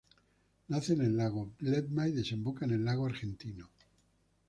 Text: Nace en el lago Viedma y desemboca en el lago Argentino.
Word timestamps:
Nace 0.69 0.93
en 0.93 1.01
el 1.01 1.15
lago 1.15 1.51
Viedma 1.59 2.07
y 2.07 2.11
desemboca 2.13 2.65
en 2.65 2.71
el 2.71 2.83
lago 2.85 3.05
Argentino. 3.05 3.69